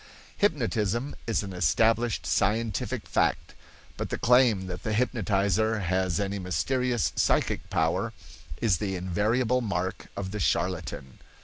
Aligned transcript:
Hypnotism 0.35 1.15
is 1.27 1.43
an 1.43 1.53
established 1.53 2.25
scientific 2.25 3.05
fact; 3.05 3.53
but 3.97 4.09
the 4.09 4.17
claim 4.17 4.65
that 4.65 4.81
the 4.81 4.93
hypnotizer 4.93 5.81
has 5.81 6.19
any 6.19 6.39
mysterious 6.39 7.13
psychic 7.15 7.69
power 7.69 8.11
is 8.59 8.79
the 8.79 8.95
invariable 8.95 9.61
mark 9.61 10.07
of 10.17 10.31
the 10.31 10.39
charlatan. 10.39 11.19